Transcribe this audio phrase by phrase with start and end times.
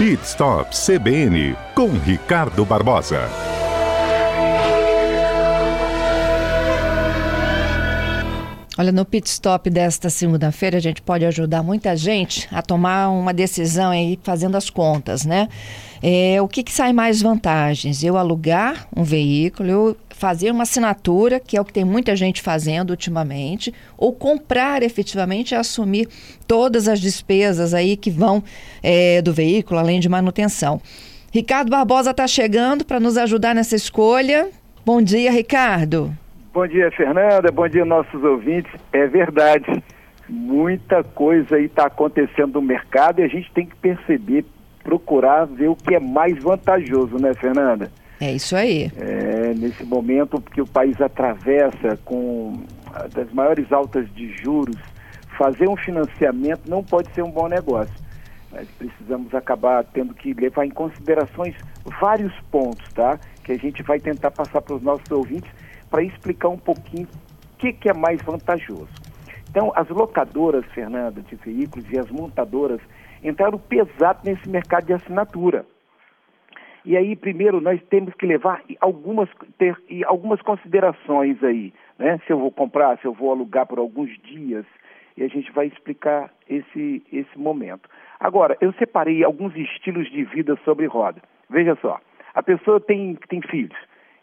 [0.00, 3.28] Pit Stop CBN com Ricardo Barbosa.
[8.78, 13.34] Olha, no pit stop desta segunda-feira, a gente pode ajudar muita gente a tomar uma
[13.34, 15.50] decisão aí fazendo as contas, né?
[16.02, 18.02] É, o que, que sai mais vantagens?
[18.02, 22.42] Eu alugar um veículo, eu fazer uma assinatura, que é o que tem muita gente
[22.42, 26.08] fazendo ultimamente, ou comprar efetivamente e assumir
[26.46, 28.44] todas as despesas aí que vão
[28.82, 30.78] é, do veículo, além de manutenção.
[31.32, 34.50] Ricardo Barbosa está chegando para nos ajudar nessa escolha.
[34.84, 36.12] Bom dia, Ricardo.
[36.52, 37.50] Bom dia, Fernanda.
[37.50, 38.70] Bom dia, nossos ouvintes.
[38.92, 39.82] É verdade.
[40.28, 44.44] Muita coisa aí está acontecendo no mercado e a gente tem que perceber,
[44.84, 47.90] procurar ver o que é mais vantajoso, né, Fernanda?
[48.20, 48.90] É isso aí.
[48.96, 52.62] É, nesse momento que o país atravessa com
[53.14, 54.76] das maiores altas de juros,
[55.38, 57.94] fazer um financiamento não pode ser um bom negócio.
[58.52, 61.54] Nós precisamos acabar tendo que levar em considerações
[62.00, 63.18] vários pontos, tá?
[63.44, 65.50] Que a gente vai tentar passar para os nossos ouvintes
[65.88, 68.88] para explicar um pouquinho o que, que é mais vantajoso.
[69.48, 72.80] Então, as locadoras, Fernanda, de veículos e as montadoras
[73.22, 75.64] entraram pesado nesse mercado de assinatura.
[76.84, 79.28] E aí, primeiro, nós temos que levar algumas,
[79.58, 82.18] ter, algumas considerações aí, né?
[82.26, 84.64] Se eu vou comprar, se eu vou alugar por alguns dias,
[85.16, 87.88] e a gente vai explicar esse, esse momento.
[88.18, 91.20] Agora, eu separei alguns estilos de vida sobre roda.
[91.48, 92.00] Veja só,
[92.34, 93.76] a pessoa tem, tem filhos.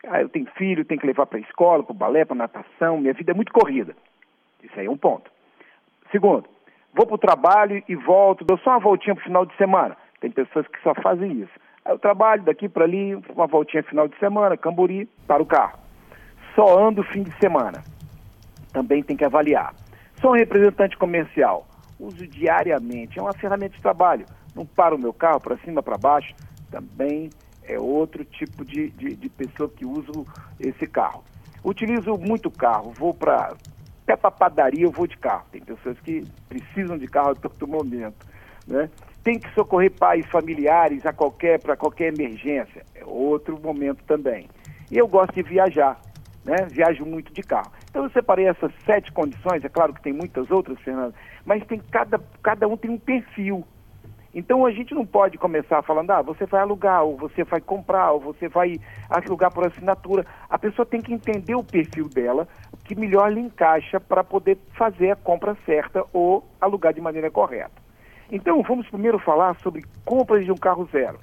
[0.08, 2.98] Ah, eu tenho filho, tenho que levar para a escola, para o balé, para natação,
[2.98, 3.96] minha vida é muito corrida.
[4.64, 5.30] Isso aí é um ponto.
[6.12, 6.48] Segundo,
[6.94, 9.98] vou para o trabalho e volto, dou só uma voltinha para o final de semana.
[10.20, 11.60] Tem pessoas que só fazem isso.
[11.88, 15.80] Aí eu trabalho daqui para ali, uma voltinha final de semana, Cambori, para o carro.
[16.54, 17.82] Só ando fim de semana.
[18.74, 19.74] Também tem que avaliar.
[20.20, 21.66] Sou um representante comercial.
[21.98, 23.18] Uso diariamente.
[23.18, 24.26] É uma ferramenta de trabalho.
[24.54, 26.36] Não paro o meu carro para cima, para baixo.
[26.70, 27.30] Também
[27.64, 30.12] é outro tipo de, de, de pessoa que usa
[30.60, 31.24] esse carro.
[31.64, 33.54] Utilizo muito carro, vou para
[34.04, 35.46] até para padaria eu vou de carro.
[35.52, 38.26] Tem pessoas que precisam de carro a todo momento,
[38.68, 38.90] né?
[39.24, 44.48] Tem que socorrer pais familiares a qualquer para qualquer emergência, é outro momento também.
[44.92, 46.00] E eu gosto de viajar,
[46.46, 46.68] né?
[46.70, 47.72] Viajo muito de carro.
[47.90, 51.14] Então eu separei essas sete condições, é claro que tem muitas outras, Fernando,
[51.46, 53.66] mas tem cada cada um tem um perfil.
[54.34, 58.12] Então a gente não pode começar falando, ah, você vai alugar, ou você vai comprar,
[58.12, 58.80] ou você vai
[59.10, 60.26] alugar por assinatura.
[60.48, 62.48] A pessoa tem que entender o perfil dela,
[62.84, 67.87] que melhor lhe encaixa para poder fazer a compra certa ou alugar de maneira correta.
[68.32, 71.20] Então vamos primeiro falar sobre compras de um carro zero.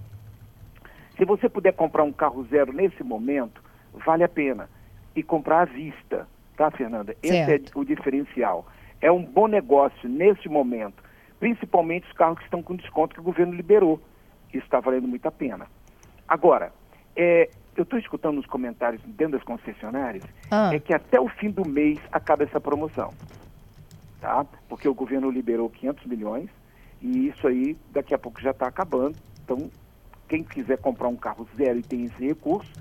[1.17, 3.63] Se você puder comprar um carro zero nesse momento,
[4.05, 4.69] vale a pena.
[5.15, 6.27] E comprar à vista,
[6.57, 7.15] tá, Fernanda?
[7.23, 7.25] Certo.
[7.25, 8.67] Esse é o diferencial.
[9.01, 11.05] É um bom negócio nesse momento
[11.45, 14.01] principalmente os carros que estão com desconto que o governo liberou.
[14.49, 15.67] Isso está valendo muito a pena.
[16.27, 16.73] Agora,
[17.15, 20.75] é, eu estou escutando nos comentários dentro das concessionárias, ah.
[20.75, 23.13] é que até o fim do mês acaba essa promoção.
[24.23, 24.47] Tá?
[24.71, 26.49] Porque o governo liberou 500 milhões
[27.05, 29.15] e isso aí daqui a pouco já está acabando.
[29.45, 29.71] Então,
[30.27, 32.73] quem quiser comprar um carro zero e tem esse recurso,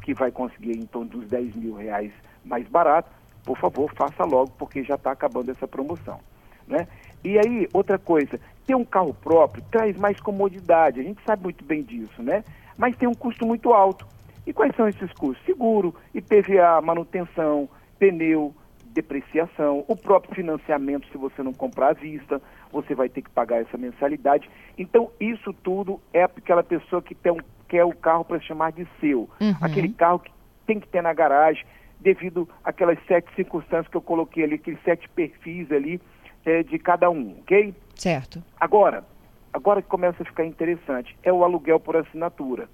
[0.00, 2.10] que vai conseguir em torno dos 10 mil reais
[2.42, 3.10] mais barato,
[3.44, 6.18] por favor, faça logo, porque já está acabando essa promoção.
[6.66, 6.88] Né?
[7.22, 11.62] E aí, outra coisa, ter um carro próprio traz mais comodidade, a gente sabe muito
[11.62, 12.42] bem disso, né?
[12.78, 14.06] Mas tem um custo muito alto.
[14.46, 15.44] E quais são esses custos?
[15.44, 18.54] Seguro, IPVA, manutenção, pneu,
[18.92, 22.40] depreciação, o próprio financiamento, se você não comprar à vista,
[22.72, 24.50] você vai ter que pagar essa mensalidade.
[24.78, 27.38] Então, isso tudo é aquela pessoa que tem um,
[27.68, 29.28] quer o carro para chamar de seu.
[29.40, 29.54] Uhum.
[29.60, 30.32] Aquele carro que
[30.66, 31.64] tem que ter na garagem,
[32.00, 36.00] devido àquelas sete circunstâncias que eu coloquei ali, aqueles sete perfis ali,
[36.44, 37.74] é, de cada um, ok?
[37.94, 38.42] Certo.
[38.58, 39.04] Agora,
[39.52, 42.68] agora que começa a ficar interessante, é o aluguel por assinatura.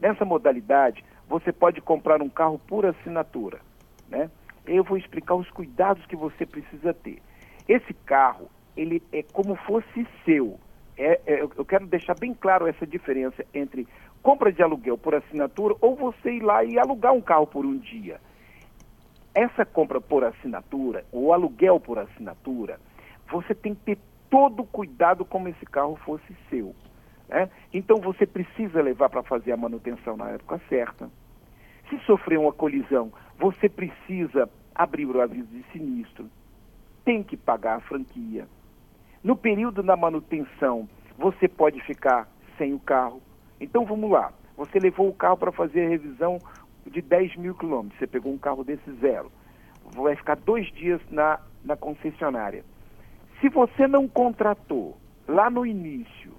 [0.00, 3.60] Nessa modalidade, você pode comprar um carro por assinatura,
[4.08, 4.30] né?
[4.66, 7.22] Eu vou explicar os cuidados que você precisa ter.
[7.68, 10.58] Esse carro, ele é como fosse seu.
[10.98, 13.86] É, é, eu quero deixar bem claro essa diferença entre
[14.22, 17.76] compra de aluguel por assinatura ou você ir lá e alugar um carro por um
[17.76, 18.18] dia
[19.36, 22.80] essa compra por assinatura, o aluguel por assinatura,
[23.30, 23.98] você tem que ter
[24.30, 26.74] todo o cuidado como esse carro fosse seu.
[27.28, 27.50] Né?
[27.70, 31.10] Então você precisa levar para fazer a manutenção na época certa.
[31.90, 36.30] Se sofrer uma colisão, você precisa abrir o aviso de sinistro.
[37.04, 38.48] Tem que pagar a franquia.
[39.26, 40.88] No período da manutenção,
[41.18, 43.20] você pode ficar sem o carro.
[43.60, 44.32] Então vamos lá.
[44.56, 46.38] Você levou o carro para fazer a revisão
[46.86, 49.32] de 10 mil quilômetros, você pegou um carro desse zero,
[49.96, 52.64] vai ficar dois dias na, na concessionária.
[53.40, 54.96] Se você não contratou
[55.26, 56.30] lá no início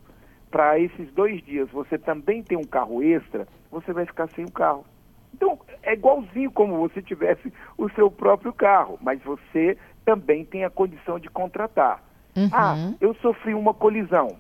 [0.49, 4.51] para esses dois dias você também tem um carro extra, você vai ficar sem o
[4.51, 4.85] carro.
[5.33, 10.69] Então, é igualzinho como você tivesse o seu próprio carro, mas você também tem a
[10.69, 12.06] condição de contratar.
[12.37, 12.49] Uhum.
[12.51, 14.37] Ah, eu sofri uma colisão.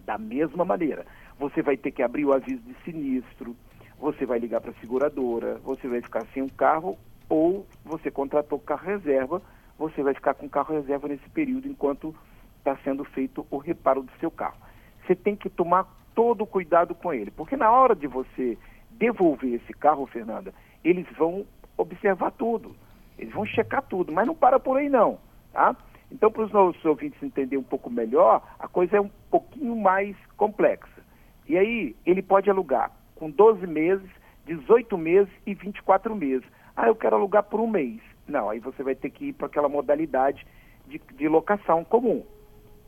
[0.00, 1.06] Da mesma maneira,
[1.38, 3.56] você vai ter que abrir o aviso de sinistro,
[3.98, 8.58] você vai ligar para a seguradora, você vai ficar sem um carro ou você contratou
[8.58, 9.40] carro reserva,
[9.78, 12.14] você vai ficar com carro reserva nesse período enquanto
[12.58, 14.58] está sendo feito o reparo do seu carro.
[15.06, 18.58] Você tem que tomar todo o cuidado com ele, porque na hora de você
[18.90, 20.52] devolver esse carro, Fernanda,
[20.82, 21.46] eles vão
[21.76, 22.74] observar tudo,
[23.18, 25.18] eles vão checar tudo, mas não para por aí não,
[25.52, 25.76] tá?
[26.14, 30.16] Então, para os nossos ouvintes entenderem um pouco melhor, a coisa é um pouquinho mais
[30.36, 31.02] complexa.
[31.48, 34.08] E aí, ele pode alugar com 12 meses,
[34.46, 36.46] 18 meses e 24 meses.
[36.76, 38.00] Ah, eu quero alugar por um mês.
[38.28, 40.46] Não, aí você vai ter que ir para aquela modalidade
[40.86, 42.24] de, de locação comum.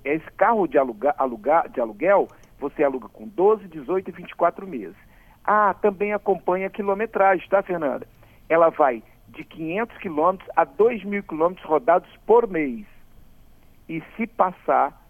[0.04, 2.28] Esse carro de, alugar, alugar, de aluguel,
[2.60, 4.96] você aluga com 12, 18 e 24 meses.
[5.44, 8.06] Ah, também acompanha a quilometragem, tá, Fernanda?
[8.48, 12.86] Ela vai de 500 quilômetros a 2 mil quilômetros rodados por mês.
[13.88, 15.00] E se passar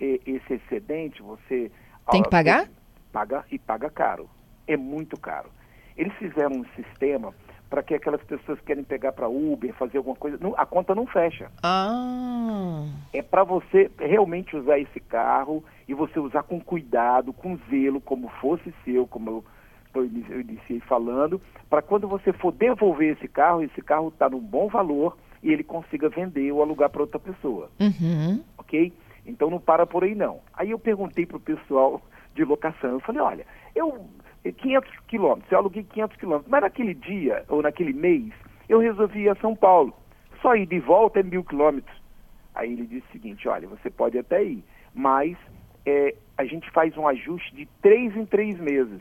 [0.00, 1.70] eh, esse excedente, você...
[2.10, 2.68] Tem que pagar?
[3.12, 4.28] Paga e paga caro.
[4.66, 5.50] É muito caro.
[5.96, 7.34] Eles fizeram um sistema
[7.70, 10.92] para que aquelas pessoas que querem pegar para Uber, fazer alguma coisa, não, a conta
[10.92, 11.48] não fecha.
[11.62, 12.84] Ah.
[13.12, 18.28] É para você realmente usar esse carro e você usar com cuidado, com zelo, como
[18.40, 19.44] fosse seu, como
[19.94, 24.40] eu, eu iniciei falando, para quando você for devolver esse carro, esse carro está num
[24.40, 28.42] bom valor e ele consiga vender ou alugar para outra pessoa Uhum.
[28.58, 28.92] ok?
[29.26, 30.40] Então não para por aí não.
[30.54, 32.02] Aí eu perguntei para o pessoal
[32.34, 34.08] de locação, eu falei, olha, eu
[34.44, 38.32] 500 quilômetros, eu aluguei 500 quilômetros, mas naquele dia ou naquele mês
[38.68, 39.94] eu resolvi ir a São Paulo,
[40.40, 42.00] só ir de volta é mil quilômetros.
[42.54, 44.64] Aí ele disse o seguinte, olha, você pode até ir,
[44.94, 45.36] mas
[45.84, 49.00] é, a gente faz um ajuste de três em três meses.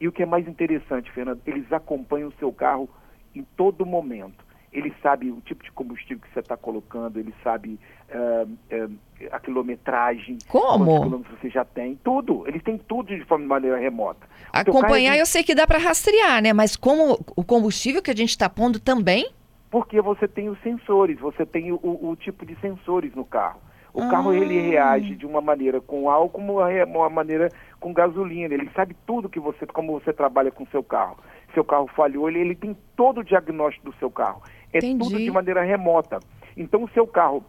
[0.00, 2.88] E o que é mais interessante, Fernando, eles acompanham o seu carro
[3.34, 4.44] em todo momento.
[4.72, 7.78] Ele sabe o tipo de combustível que você está colocando, ele sabe
[8.12, 8.88] ah, ah,
[9.32, 10.84] a quilometragem, Como?
[10.84, 12.46] quantos quilômetros você já tem, tudo.
[12.46, 14.26] Eles têm tudo de forma de maneira remota.
[14.54, 16.52] O Acompanhar eu sei que dá para rastrear, né?
[16.52, 19.28] Mas como o combustível que a gente está pondo também?
[19.70, 23.60] Porque você tem os sensores, você tem o, o tipo de sensores no carro.
[23.92, 24.08] O Ah.
[24.08, 27.50] carro ele reage de uma maneira com álcool, uma, maneira
[27.80, 28.54] com gasolina.
[28.54, 31.16] Ele sabe tudo que você, como você trabalha com seu carro.
[31.54, 34.42] Seu carro falhou, ele, ele tem todo o diagnóstico do seu carro.
[34.72, 34.98] É Entendi.
[34.98, 36.20] tudo de maneira remota.
[36.56, 37.44] Então o seu carro,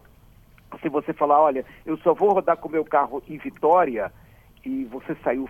[0.80, 4.12] se você falar, olha, eu só vou rodar com o meu carro em Vitória
[4.64, 5.48] e você saiu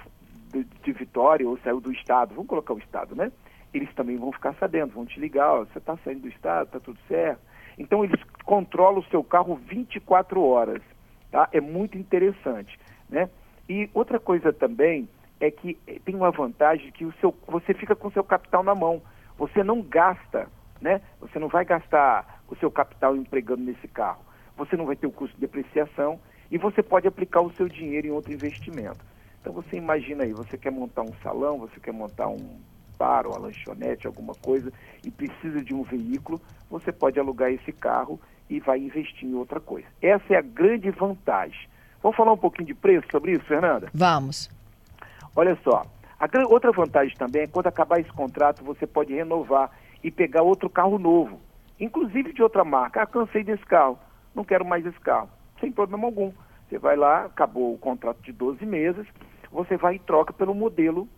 [0.50, 3.32] de, de Vitória ou saiu do estado, vamos colocar o estado, né?
[3.72, 6.80] Eles também vão ficar sabendo, vão te ligar, ó, você está saindo do estado, está
[6.80, 7.40] tudo certo.
[7.78, 10.82] Então eles controlam o seu carro 24 horas,
[11.30, 11.48] tá?
[11.52, 12.78] É muito interessante,
[13.08, 13.30] né?
[13.68, 15.08] E outra coisa também
[15.40, 18.62] é que eh, tem uma vantagem que o seu, você fica com o seu capital
[18.62, 19.00] na mão.
[19.38, 20.48] Você não gasta,
[20.82, 21.00] né?
[21.20, 24.20] Você não vai gastar o seu capital empregando nesse carro.
[24.56, 26.20] Você não vai ter o custo de depreciação
[26.50, 28.98] e você pode aplicar o seu dinheiro em outro investimento.
[29.40, 32.60] Então você imagina aí, você quer montar um salão, você quer montar um
[32.98, 34.72] bar, uma lanchonete, alguma coisa
[35.04, 38.20] e precisa de um veículo, você pode alugar esse carro
[38.50, 39.86] e vai investir em outra coisa.
[40.00, 41.68] Essa é a grande vantagem.
[42.02, 43.88] Vamos falar um pouquinho de preço sobre isso, Fernanda?
[43.94, 44.50] Vamos.
[45.34, 45.86] Olha só,
[46.20, 49.70] a outra vantagem também é quando acabar esse contrato, você pode renovar
[50.02, 51.40] e pegar outro carro novo,
[51.78, 53.02] inclusive de outra marca.
[53.02, 53.98] Ah, cansei desse carro,
[54.34, 55.28] não quero mais esse carro.
[55.60, 56.32] Sem problema algum.
[56.68, 59.06] Você vai lá, acabou o contrato de 12 meses,
[59.50, 61.08] você vai e troca pelo modelo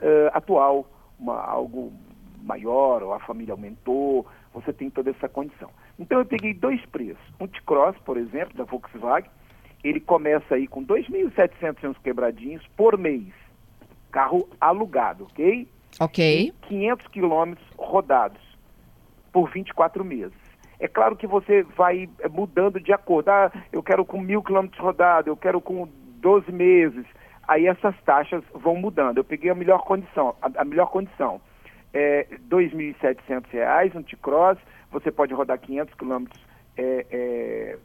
[0.00, 0.86] eh, atual,
[1.18, 1.92] uma- algo
[2.42, 5.70] maior, ou a família aumentou, você tem toda essa condição.
[5.98, 7.22] Então eu peguei dois preços.
[7.40, 9.30] Um T-Cross, por exemplo, da Volkswagen,
[9.84, 13.32] ele começa aí com 2.700 e uns quebradinhos por mês.
[14.10, 15.68] Carro alugado, ok?
[16.00, 16.52] Ok.
[16.62, 18.40] 500 quilômetros rodados
[19.32, 20.44] por 24 meses.
[20.78, 23.28] É claro que você vai eh, mudando de acordo.
[23.30, 25.88] Ah, eu quero com mil quilômetros rodados, eu quero com
[26.20, 27.06] 12 meses.
[27.46, 29.18] Aí essas taxas vão mudando.
[29.18, 30.34] Eu peguei a melhor condição.
[30.42, 31.40] A, a melhor condição
[31.92, 34.58] é 2.700 reais, um T-Cross.
[34.90, 36.42] Você pode rodar 500 quilômetros
[36.76, 37.78] é, é,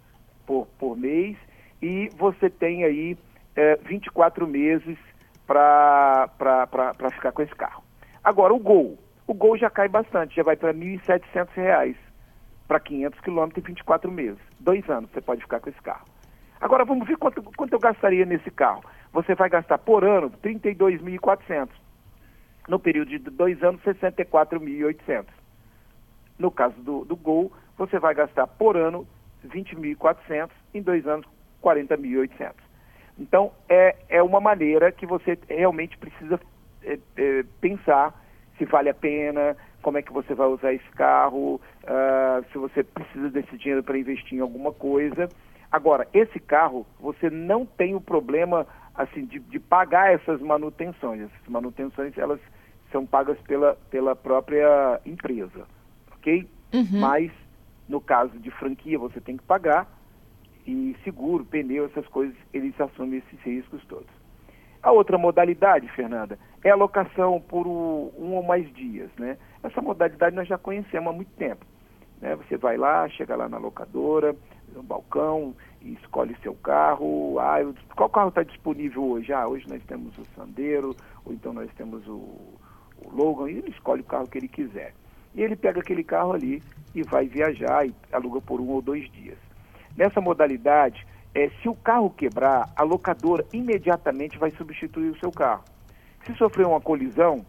[0.46, 1.38] por, por mês.
[1.82, 3.18] E você tem aí
[3.56, 4.98] é, 24 meses
[5.46, 6.30] para
[7.12, 7.89] ficar com esse carro.
[8.30, 8.96] Agora, o Gol.
[9.26, 11.96] O Gol já cai bastante, já vai para 1.700 reais
[12.68, 14.38] para 500 quilômetros em 24 meses.
[14.60, 16.06] Dois anos você pode ficar com esse carro.
[16.62, 18.84] Agora, vamos ver quanto, quanto eu gastaria nesse carro.
[19.12, 21.70] Você vai gastar por ano R$ 32.400.
[22.68, 25.26] No período de dois anos, R$ 64.800.
[26.38, 29.08] No caso do, do Gol, você vai gastar por ano
[29.42, 31.26] R$ 20.400, em dois anos,
[31.64, 32.54] R$ 40.800.
[33.18, 36.40] Então, é, é uma maneira que você realmente precisa
[36.84, 38.14] é, é, pensar
[38.58, 42.84] se vale a pena, como é que você vai usar esse carro, uh, se você
[42.84, 45.30] precisa desse dinheiro para investir em alguma coisa.
[45.72, 51.22] Agora, esse carro, você não tem o problema assim de, de, pagar essas manutenções.
[51.22, 52.40] Essas manutenções, elas
[52.92, 55.66] são pagas pela, pela própria empresa,
[56.16, 56.46] ok?
[56.74, 57.00] Uhum.
[57.00, 57.32] Mas,
[57.88, 59.88] no caso de franquia, você tem que pagar
[60.68, 64.19] e seguro, pneu, essas coisas, eles assumem esses riscos todos.
[64.82, 69.38] A outra modalidade, Fernanda, é a locação por um ou mais dias, né?
[69.62, 71.66] Essa modalidade nós já conhecemos há muito tempo.
[72.22, 72.36] Né?
[72.36, 74.36] Você vai lá, chega lá na locadora,
[74.74, 77.38] no balcão, escolhe seu carro.
[77.40, 77.58] Ah,
[77.96, 79.34] qual carro está disponível hoje?
[79.34, 80.96] Ah, hoje nós temos o Sandero,
[81.26, 84.94] ou então nós temos o, o Logan, e ele escolhe o carro que ele quiser.
[85.36, 86.62] E ele pega aquele carro ali
[86.94, 89.38] e vai viajar e aluga por um ou dois dias.
[89.96, 95.64] Nessa modalidade, é, se o carro quebrar, a locadora imediatamente vai substituir o seu carro.
[96.26, 97.46] Se sofrer uma colisão,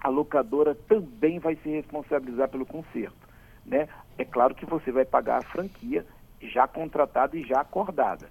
[0.00, 3.28] a locadora também vai se responsabilizar pelo conserto.
[3.66, 3.88] Né?
[4.16, 6.06] É claro que você vai pagar a franquia
[6.40, 8.28] já contratada e já acordada.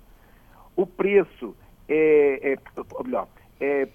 [0.75, 1.55] O preço
[1.87, 3.27] é, é melhor,
[3.59, 3.87] é,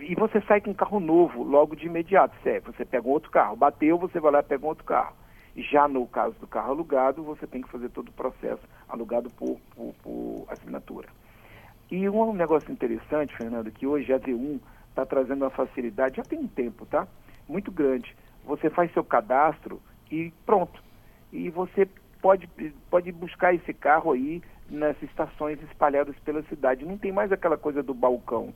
[0.00, 2.34] e você sai com um carro novo logo de imediato.
[2.42, 5.14] Você pega um outro carro, bateu, você vai lá e pega um outro carro.
[5.56, 9.58] Já no caso do carro alugado, você tem que fazer todo o processo alugado por,
[9.74, 11.08] por, por assinatura.
[11.90, 16.38] E um negócio interessante, Fernando, que hoje a Z1 está trazendo uma facilidade, já tem
[16.38, 17.06] um tempo, tá?
[17.48, 18.14] Muito grande.
[18.44, 19.80] Você faz seu cadastro
[20.10, 20.82] e pronto.
[21.32, 21.88] E você
[22.22, 22.48] pode,
[22.88, 26.84] pode buscar esse carro aí nas estações espalhadas pela cidade.
[26.84, 28.54] Não tem mais aquela coisa do balcão.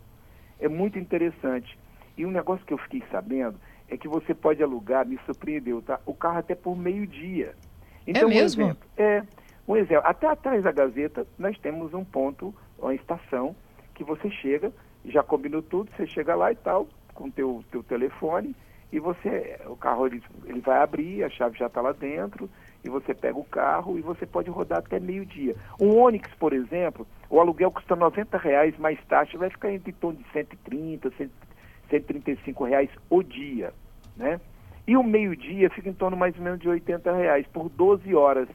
[0.61, 1.77] É muito interessante.
[2.16, 6.00] E um negócio que eu fiquei sabendo é que você pode alugar, me surpreendeu, tá?
[6.06, 7.54] O carro até por meio-dia.
[8.06, 8.64] Então, é mesmo?
[8.64, 9.23] Um exemplo, é,
[9.66, 13.54] um exemplo, até atrás da Gazeta nós temos um ponto, uma estação,
[13.94, 14.73] que você chega,
[15.04, 18.54] já combinou tudo, você chega lá e tal, com o teu, teu telefone,
[18.92, 22.49] e você, o carro ele, ele vai abrir, a chave já está lá dentro,
[22.85, 25.56] e você pega o carro e você pode rodar até meio-dia.
[25.80, 29.94] Um Onix, por exemplo, o aluguel custa 90 reais mais taxa, vai ficar entre em
[29.94, 31.11] torno de 130,
[32.01, 33.73] 135 reais o dia,
[34.17, 34.41] né?
[34.87, 38.49] E o meio-dia fica em torno mais ou menos de 80 reais por 12 horas.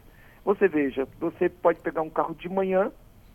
[0.46, 2.92] Você veja, você pode pegar um carro de manhã,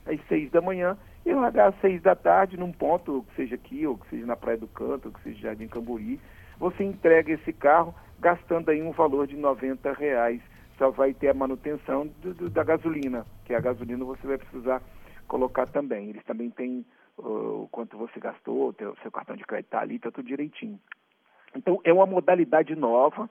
[0.06, 0.96] às 6 da manhã,
[1.26, 4.36] e largar às 6 da tarde num ponto, que seja aqui, ou que seja na
[4.36, 6.20] Praia do Canto, ou que seja Jardim Camburi,
[6.58, 10.40] você entrega esse carro gastando aí um valor de 90 reais
[10.78, 14.82] só vai ter a manutenção do, do, da gasolina, que a gasolina você vai precisar
[15.28, 16.08] colocar também.
[16.10, 16.84] Eles também têm
[17.16, 20.78] o quanto você gastou, o seu cartão de crédito está ali, está tudo direitinho.
[21.54, 23.30] Então, é uma modalidade nova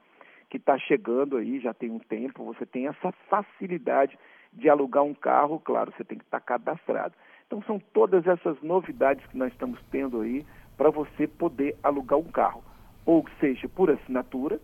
[0.49, 4.17] que está chegando aí, já tem um tempo, você tem essa facilidade
[4.51, 7.15] de alugar um carro, claro, você tem que estar tá cadastrado.
[7.47, 10.45] Então, são todas essas novidades que nós estamos tendo aí
[10.77, 12.63] para você poder alugar um carro.
[13.05, 14.59] Ou seja, por assinatura,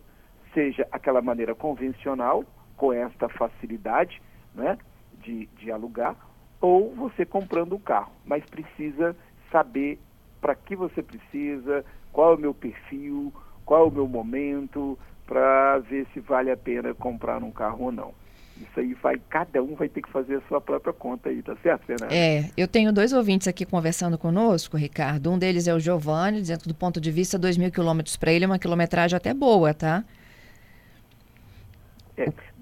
[0.54, 2.44] seja aquela maneira convencional,
[2.76, 4.22] com esta facilidade
[4.54, 4.78] né,
[5.18, 6.16] de, de alugar,
[6.60, 9.16] ou você comprando um carro, mas precisa
[9.50, 9.98] saber
[10.40, 13.32] para que você precisa, qual é o meu perfil,
[13.64, 17.92] qual é o meu momento, para ver se vale a pena comprar um carro ou
[17.92, 18.14] não.
[18.56, 21.56] Isso aí vai, cada um vai ter que fazer a sua própria conta aí, tá
[21.62, 22.14] certo, Fernanda?
[22.14, 25.30] É, eu tenho dois ouvintes aqui conversando conosco, Ricardo.
[25.30, 28.44] Um deles é o Giovanni, dizendo do ponto de vista, 2 mil quilômetros para ele
[28.44, 30.04] é uma quilometragem até boa, tá?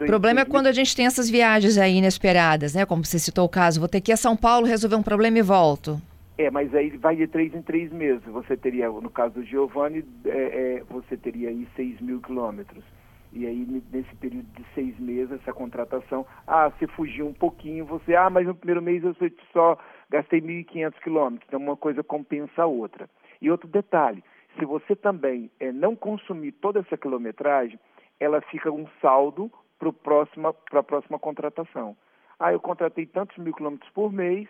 [0.00, 2.86] O problema é quando a gente tem essas viagens aí inesperadas, né?
[2.86, 5.38] Como você citou o caso, vou ter que ir a São Paulo resolver um problema
[5.38, 6.00] e volto.
[6.38, 8.22] É, mas aí vai de três em três meses.
[8.26, 12.84] Você teria, no caso do Giovanni, é, é, você teria aí seis mil quilômetros.
[13.32, 18.14] E aí, nesse período de seis meses, essa contratação, ah, você fugiu um pouquinho, você,
[18.14, 19.14] ah, mas no primeiro mês eu
[19.52, 19.76] só
[20.08, 21.46] gastei 1.500 quilômetros.
[21.46, 23.08] Então, uma coisa compensa a outra.
[23.42, 24.24] E outro detalhe,
[24.58, 27.78] se você também é, não consumir toda essa quilometragem,
[28.20, 31.96] ela fica um saldo para a próxima contratação.
[32.38, 34.48] Ah, eu contratei tantos mil quilômetros por mês,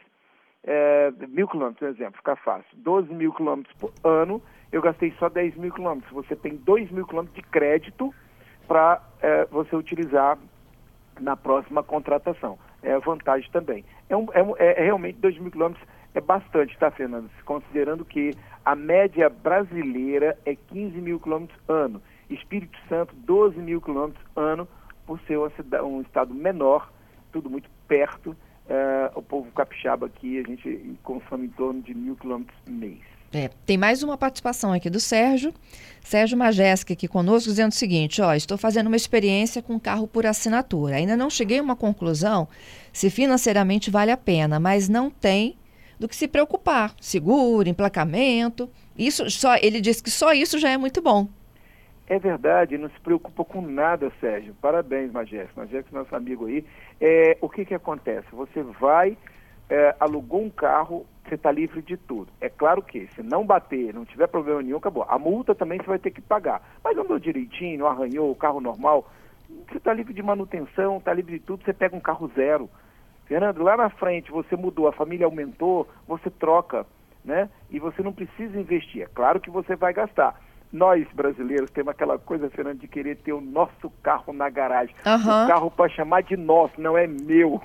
[0.64, 2.76] é, mil quilômetros, por exemplo, fica fácil.
[2.76, 6.12] 12 mil quilômetros por ano, eu gastei só 10 mil quilômetros.
[6.12, 8.14] Você tem 2 mil quilômetros de crédito
[8.66, 10.38] para é, você utilizar
[11.20, 12.58] na próxima contratação.
[12.82, 13.84] É a vantagem também.
[14.08, 17.30] É, um, é, é realmente 2 mil quilômetros é bastante, tá, Fernando?
[17.44, 18.32] Considerando que
[18.64, 22.02] a média brasileira é 15 mil quilômetros ano.
[22.30, 24.68] Espírito Santo, 12 mil quilômetros ano,
[25.06, 26.92] por ser um estado menor,
[27.32, 28.30] tudo muito perto.
[28.30, 33.00] Uh, o povo capixaba aqui, a gente consome em torno de mil quilômetros mês.
[33.32, 35.52] É, tem mais uma participação aqui do Sérgio.
[36.02, 40.24] Sérgio Majesca aqui conosco, dizendo o seguinte: ó, estou fazendo uma experiência com carro por
[40.24, 40.96] assinatura.
[40.96, 42.48] Ainda não cheguei a uma conclusão
[42.92, 45.56] se financeiramente vale a pena, mas não tem
[45.98, 46.94] do que se preocupar.
[47.00, 48.70] Seguro, emplacamento.
[48.96, 51.28] Isso só ele disse que só isso já é muito bom.
[52.08, 54.54] É verdade, não se preocupa com nada, Sérgio.
[54.62, 55.50] Parabéns, Magés.
[55.54, 56.64] Magés, nosso amigo aí.
[56.98, 58.26] É, o que, que acontece?
[58.32, 59.14] Você vai,
[59.68, 62.32] é, alugou um carro, você está livre de tudo.
[62.40, 65.04] É claro que, se não bater, não tiver problema nenhum, acabou.
[65.06, 66.62] A multa também você vai ter que pagar.
[66.82, 69.06] Mas andou direitinho, arranhou o carro normal,
[69.68, 72.70] você está livre de manutenção, está livre de tudo, você pega um carro zero.
[73.26, 76.86] Fernando, lá na frente você mudou, a família aumentou, você troca,
[77.22, 77.50] né?
[77.70, 79.02] E você não precisa investir.
[79.02, 83.32] É claro que você vai gastar nós brasileiros temos aquela coisa, Fernando, de querer ter
[83.32, 84.94] o nosso carro na garagem.
[85.04, 85.44] Uhum.
[85.44, 87.60] O carro para chamar de nosso, não é meu.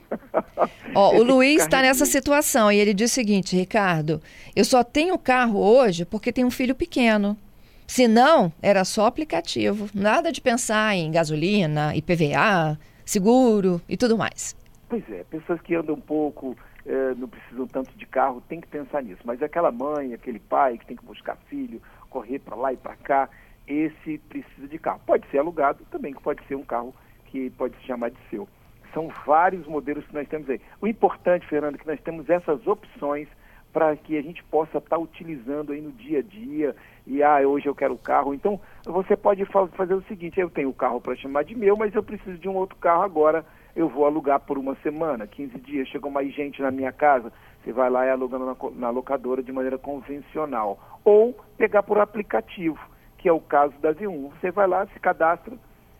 [0.96, 4.22] Ó, o Luiz está nessa situação e ele diz o seguinte, Ricardo,
[4.56, 7.38] eu só tenho carro hoje porque tenho um filho pequeno.
[7.86, 9.88] Se não, era só aplicativo.
[9.94, 14.56] Nada de pensar em gasolina, IPVA, seguro e tudo mais.
[14.88, 16.56] Pois é, pessoas que andam um pouco,
[16.86, 19.22] eh, não precisam tanto de carro, tem que pensar nisso.
[19.24, 21.82] Mas aquela mãe, aquele pai que tem que buscar filho,
[22.14, 23.28] correr para lá e para cá,
[23.68, 25.02] esse precisa de carro.
[25.06, 26.94] Pode ser alugado, também pode ser um carro
[27.26, 28.48] que pode se chamar de seu.
[28.94, 30.62] São vários modelos que nós temos aí.
[30.80, 33.28] O importante, Fernando, é que nós temos essas opções
[33.72, 36.76] para que a gente possa estar tá utilizando aí no dia a dia.
[37.08, 38.36] E ah, hoje eu quero o carro.
[38.36, 41.96] Então, você pode fazer o seguinte: eu tenho o carro para chamar de meu, mas
[41.96, 43.44] eu preciso de um outro carro agora.
[43.76, 45.88] Eu vou alugar por uma semana, 15 dias.
[45.88, 47.34] Chegou mais gente na minha casa.
[47.64, 52.80] Você vai lá e aluga na, na locadora de maneira convencional ou pegar por aplicativo,
[53.18, 54.32] que é o caso da Z1.
[54.32, 55.58] Você vai lá, se cadastra,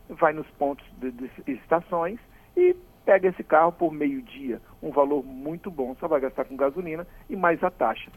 [0.08, 2.18] vai nos pontos de, de estações
[2.56, 7.06] e pega esse carro por meio-dia, um valor muito bom, só vai gastar com gasolina
[7.28, 8.10] e mais a taxa.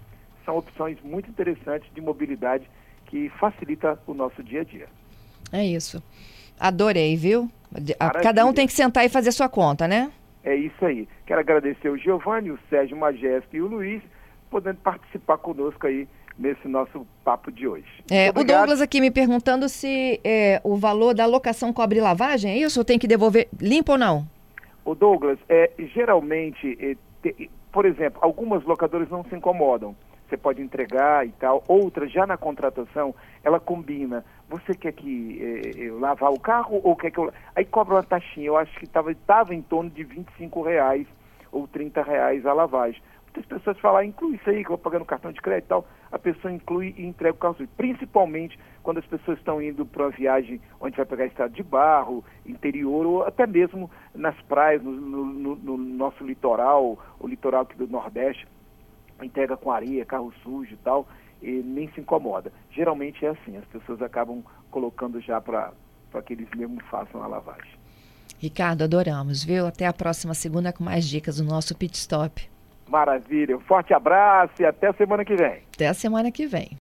[0.46, 2.70] São opções muito interessantes de mobilidade
[3.06, 4.88] que facilita o nosso dia a dia.
[5.51, 6.01] É isso.
[6.60, 7.50] Adorei, viu?
[7.72, 8.22] Maravilha.
[8.22, 10.12] Cada um tem que sentar e fazer sua conta, né?
[10.48, 11.10] É isso aí.
[11.25, 14.01] Quero agradecer o Giovanni, o Sérgio Majesco e o Luiz,
[14.50, 16.08] podendo participar conosco aí
[16.39, 17.84] nesse nosso papo de hoje.
[18.10, 22.57] É, o Douglas aqui me perguntando se é, o valor da locação cobre lavagem, é
[22.60, 22.86] isso?
[22.86, 24.25] Tem que devolver limpo ou não?
[24.86, 29.94] O Douglas, é, geralmente, é, te, por exemplo, algumas locadoras não se incomodam.
[30.29, 31.62] Você pode entregar e tal.
[31.68, 34.24] Outras, já na contratação, ela combina.
[34.50, 37.31] Você quer que é, eu lavar o carro ou quer que eu...
[37.55, 38.48] Aí cobra uma taxinha.
[38.48, 41.07] Eu acho que estava em torno de 25 reais
[41.51, 43.01] ou 30 reais a lavagem
[43.38, 45.66] muitas pessoas falam, ah, inclui isso aí, que eu vou pagar no cartão de crédito
[45.66, 45.88] e tal.
[46.12, 47.70] A pessoa inclui e entrega o carro sujo.
[47.77, 52.24] Principalmente quando as pessoas estão indo para uma viagem onde vai pegar estrada de barro,
[52.46, 57.88] interior, ou até mesmo nas praias, no, no, no nosso litoral, o litoral aqui do
[57.88, 58.48] Nordeste,
[59.22, 61.07] entrega com areia, carro sujo e tal,
[61.42, 62.52] e nem se incomoda.
[62.72, 65.74] Geralmente é assim, as pessoas acabam colocando já para
[66.26, 67.78] que eles mesmos façam a lavagem.
[68.40, 69.66] Ricardo, adoramos, viu?
[69.66, 72.48] Até a próxima segunda com mais dicas do nosso Pit Stop.
[72.88, 73.58] Maravilha.
[73.58, 75.64] Um forte abraço e até a semana que vem.
[75.74, 76.72] Até a semana que vem.